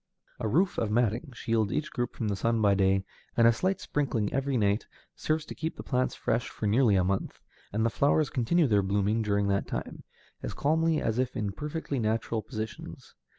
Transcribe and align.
A 0.39 0.47
roof 0.47 0.79
of 0.79 0.89
matting 0.89 1.31
shields 1.35 1.71
each 1.71 1.91
group 1.91 2.15
from 2.15 2.27
the 2.27 2.35
sun 2.35 2.59
by 2.59 2.73
day, 2.73 3.05
and 3.37 3.45
a 3.45 3.53
slight 3.53 3.79
sprinkling 3.79 4.33
every 4.33 4.57
night 4.57 4.87
serves 5.15 5.45
to 5.45 5.53
keep 5.53 5.75
the 5.75 5.83
plants 5.83 6.15
fresh 6.15 6.49
for 6.49 6.65
nearly 6.65 6.95
a 6.95 7.03
month, 7.03 7.39
and 7.71 7.85
the 7.85 7.91
flowers 7.91 8.31
continue 8.31 8.65
their 8.65 8.81
blooming 8.81 9.21
during 9.21 9.47
that 9.49 9.67
time, 9.67 10.01
as 10.41 10.55
calmly 10.55 10.99
as 10.99 11.19
if 11.19 11.35
in 11.35 11.51
perfectly 11.51 11.99
natural 11.99 12.41
positions. 12.41 13.13